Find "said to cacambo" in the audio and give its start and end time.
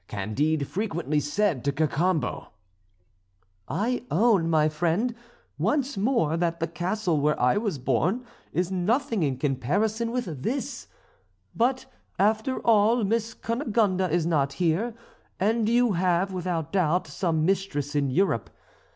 1.19-2.47